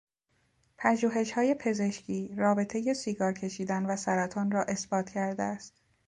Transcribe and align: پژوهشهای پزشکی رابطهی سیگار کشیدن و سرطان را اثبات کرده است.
پژوهشهای 0.77 1.53
پزشکی 1.55 2.33
رابطهی 2.37 2.93
سیگار 2.93 3.33
کشیدن 3.33 3.85
و 3.85 3.95
سرطان 3.95 4.51
را 4.51 4.63
اثبات 4.63 5.09
کرده 5.09 5.43
است. 5.43 5.73